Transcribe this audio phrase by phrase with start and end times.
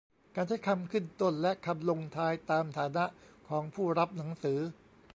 [0.35, 3.05] การใช้คำขึ้นต้นและคำลงท้ายตามฐานะ
[3.49, 4.59] ของผู้รับหนังสือ